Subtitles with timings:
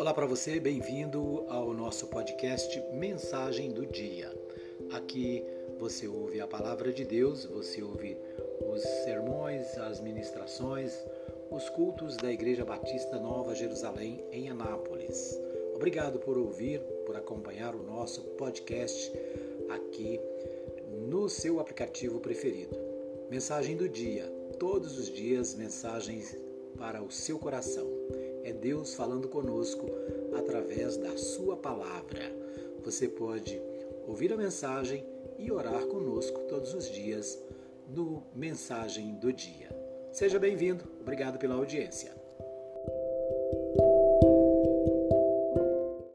[0.00, 4.34] Olá para você, bem-vindo ao nosso podcast Mensagem do Dia.
[4.92, 5.44] Aqui
[5.78, 8.16] você ouve a palavra de Deus, você ouve
[8.72, 10.98] os sermões, as ministrações,
[11.50, 15.38] os cultos da Igreja Batista Nova Jerusalém em Anápolis.
[15.74, 19.12] Obrigado por ouvir, por acompanhar o nosso podcast
[19.68, 20.18] aqui
[21.10, 22.74] no seu aplicativo preferido.
[23.30, 24.24] Mensagem do dia.
[24.58, 26.34] Todos os dias, mensagens
[26.78, 27.86] para o seu coração
[28.44, 29.86] é Deus falando conosco
[30.36, 32.20] através da Sua palavra.
[32.84, 33.60] Você pode
[34.06, 35.04] ouvir a mensagem
[35.38, 37.38] e orar conosco todos os dias
[37.88, 39.68] no Mensagem do Dia.
[40.12, 42.12] Seja bem-vindo, obrigado pela audiência.